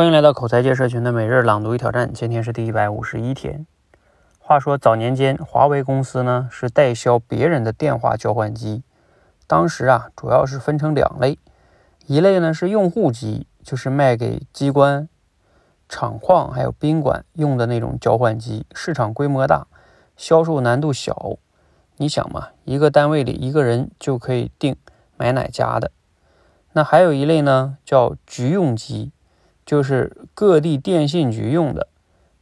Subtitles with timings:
[0.00, 3.66] 欢迎来到口才界社群的每日朗读与挑战，今天是第一百五十一天。
[4.38, 8.82] 话说早年间，华为公司呢是代销别人的电话交换机，
[9.46, 11.38] 当时啊主要是分成两类，
[12.06, 15.06] 一类呢是用户机，就是卖给机关、
[15.86, 19.66] 厂矿还有宾馆用的那种交换机，市场规模大，
[20.16, 21.36] 销售难度小。
[21.98, 24.74] 你想嘛，一个单位里一个人就可以定
[25.18, 25.90] 买哪家的。
[26.72, 29.12] 那还有一类呢叫局用机。
[29.70, 31.86] 就是各地电信局用的，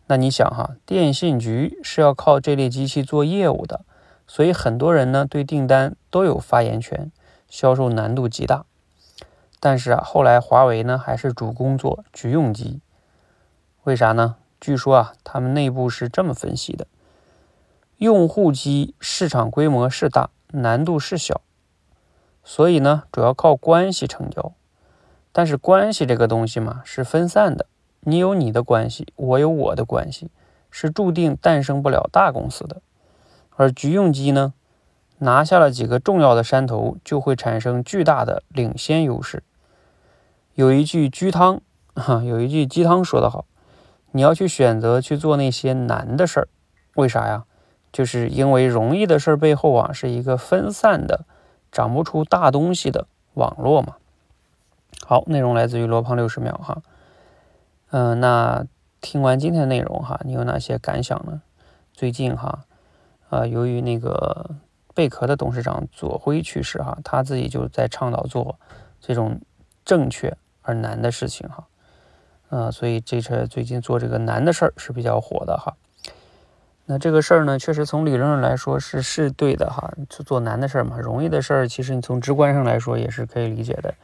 [0.06, 3.84] 那你想哈，电信局是要靠这类机器做业务的，
[4.27, 7.12] 所以很多人呢对订单都有发言权，
[7.46, 8.64] 销售难度极大。
[9.60, 12.80] 但是啊，后来华为呢还是主攻做局用机，
[13.84, 14.37] 为啥呢？
[14.59, 16.87] 据说啊，他们内部是这么分析的：
[17.98, 21.42] 用户机市场规模是大，难度是小，
[22.42, 24.54] 所以呢主要靠关系成交。
[25.32, 27.66] 但是关系这个东西嘛，是分散的。
[28.00, 30.30] 你有你的关系，我有我的关系，
[30.70, 32.80] 是注定诞生不了大公司的。
[33.56, 34.54] 而局用机呢，
[35.18, 39.43] 拿下了几个重要的山头，就会产生巨大的领先优势。
[40.54, 41.60] 有一句鸡汤，
[41.95, 43.45] 哈，有一句鸡汤说得好，
[44.12, 46.49] 你要去选择去做那些难的事儿，
[46.95, 47.45] 为啥呀？
[47.90, 51.24] 就是因为容易的事儿背后啊，是一个分散的、
[51.73, 53.96] 长不出大东西的网络嘛。
[55.04, 56.82] 好，内容来自于罗胖六十秒哈，
[57.91, 58.66] 嗯，那
[59.01, 61.40] 听完今天的内容哈，你有哪些感想呢？
[61.95, 62.65] 最近哈，
[63.30, 64.50] 啊，由于那个
[64.94, 68.59] 贝壳的董事长左晖去世哈，他自己就在倡导做
[69.00, 69.41] 这种
[69.84, 71.66] 正确而难的事情哈，
[72.50, 75.75] 呃，所以这车最近做这个难的事儿是比较火的哈。
[76.84, 83.94] 那这个事儿呢，确实从理论上来说是是对的哈，就做难的事儿嘛，容易的事儿其实你从直观上来说也是可以理解的。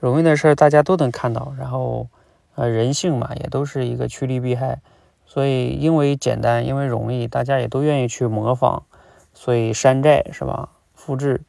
[0.00, 2.08] 容易的事儿大家都能看到，然后，
[2.54, 4.80] 呃，人性嘛，也都是一个趋利避害，
[5.26, 8.84] 所以因为简单，因为容易，大家也都愿意去模仿，
[9.34, 10.70] 所以山寨是吧？
[10.94, 11.40] 复制。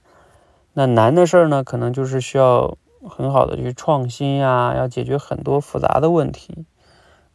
[0.74, 6.66] 那难的事儿呢，可能就是需要很好的去创新呀，要解决很多复杂的问题，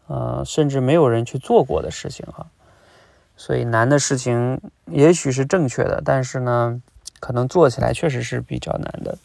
[0.06, 2.47] 呃，甚至没有人去做过的事情哈。
[3.37, 6.81] 所以难的事情也许是正确的，但是呢，
[7.21, 9.19] 可能做起来确实是比较难的。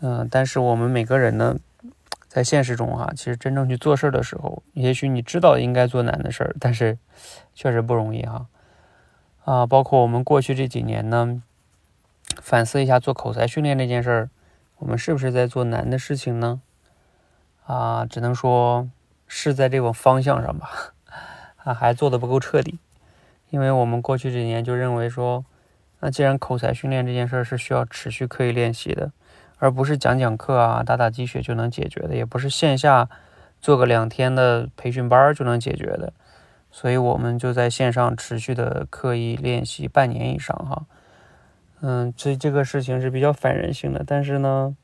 [0.00, 1.56] 嗯，但是我们每个人呢，
[2.26, 6.96] 在现实中哈，其实真正去做事的时候，也许你知道应该做难的事儿，但是
[7.54, 8.46] 确实不容易哈。
[9.44, 11.42] 啊，包括我们过去这几年呢，
[12.40, 14.30] 反思一下做口才训练这件事儿，
[14.78, 16.62] 我们是不是在做难的事情呢？
[17.66, 18.88] 啊，只能说
[19.26, 20.94] 是在这种方向上吧，
[21.56, 22.78] 啊，还做的不够彻底，
[23.50, 25.44] 因为我们过去几年就认为说，
[26.00, 29.12] 那既然口才训练这件事儿是需要持续刻意练习的。
[29.60, 33.08] 而不是讲讲课啊、打打鸡血就能解决的，也不是线下
[33.60, 36.14] 做个两天的培训班就能解决的，
[36.70, 40.86] 所以我们就在线上持续的刻意练习半年以上哈。
[41.82, 44.74] 嗯，这这个事情是比较反人性的，但是呢，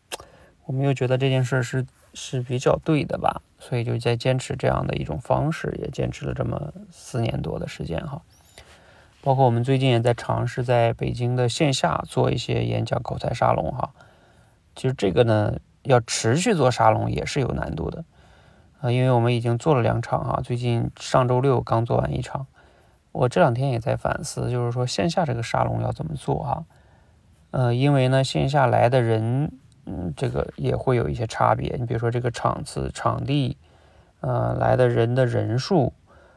[0.67, 8.21] 我们又觉得这件事是是比较对的吧，所以就在坚持这样的一种方式，也坚持了这么四年多的时间哈。
[9.23, 13.91] 包括我们最近也在尝试在北京的线下做一些演讲口才沙龙哈。
[14.77, 18.05] 其实这个呢，要持续做沙龙也是有难度的，
[18.81, 22.47] 啊，因为我们已经做了两场哈，最近上周六刚做完一场，
[23.13, 26.65] 我这两天也在反思，就是说线下这个沙龙要怎么做哈，
[27.53, 29.51] 呃，因为呢线下来的人，
[29.87, 33.57] 嗯，这个也会有一些差别，你比如说这个场次、场地，
[34.21, 35.95] 呃，来的人的人数，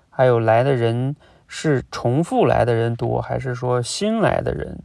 [0.10, 1.18] 还有来的人
[1.48, 4.80] 是重复来的人多，还是说新来的人，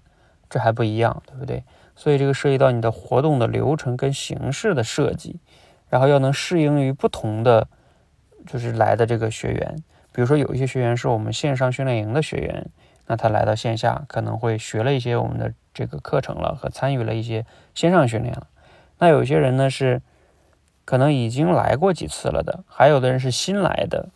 [0.54, 1.64] 这还不一样，对不对？
[1.96, 5.40] 所以这个涉及到你的活动的流程跟形式的设计，
[5.88, 7.66] 然后要能适应于不同的
[8.46, 9.82] 就是来的这个学员。
[10.12, 12.70] 比如说有一些学员是我们线上训练营的学员，
[13.08, 17.44] 那他来到线下可能会学了一些我们的这个课程了和参与了一些
[17.74, 18.46] 线上训练了。
[19.00, 20.02] 那有些人呢是
[20.84, 24.08] 可能已经来过几次了的，还有的人是新来的。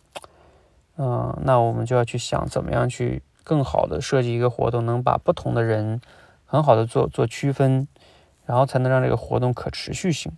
[0.95, 5.99] 嗯，那我们就要去想怎么样去更好的设计一个活动，能把不同的人。
[6.51, 7.87] 很好的做做区分，
[8.47, 10.31] 然后才能让这个活动可持续性。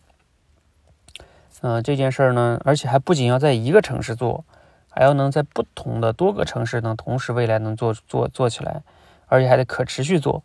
[1.62, 4.44] 嗯，这件事儿呢，而且还不仅要在一个城市做，
[4.90, 8.84] 还要能在不同的多个城市能同时未来能做做做起来，
[9.28, 10.44] 而且还得可持续做。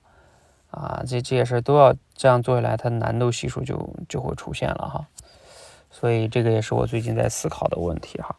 [0.71, 5.07] 啊，这这些事儿都要这样做下来，它难度系数就就会出现了哈。
[5.91, 8.37] 所以这个也是我最近在思考的问题哈。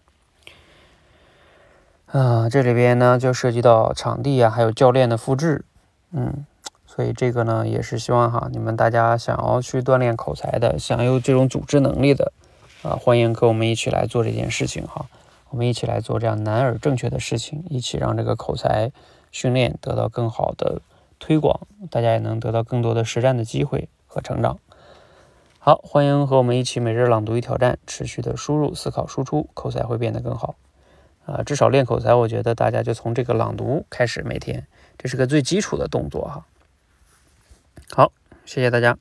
[2.06, 5.66] 啊，这里边呢就涉及到场地啊，还有教练的复制，
[6.12, 6.46] 嗯。
[6.98, 12.34] 所以这个呢，也是希望哈，你们大家想要去锻炼口才的，想有这种组织能力的，
[12.82, 15.06] 啊，欢迎跟我们一起来做这件事情哈，
[15.52, 18.92] 我们一起来做这样难而正确的事情，一起让这个口才
[19.32, 20.82] 训练得到更好的
[21.20, 24.58] 推广，大家也能得到更多的实战的机会和成长。
[25.60, 30.56] 好，欢迎和我们一起每日朗读与挑战，持续的输入、思考、输出，口才会变得更好。
[31.28, 34.66] 啊，至少练口才，我觉得大家就从这个朗读开始，每天，
[34.98, 36.44] 这是个最基础的动作哈。
[37.92, 38.12] 好，
[38.46, 38.98] 谢谢大家。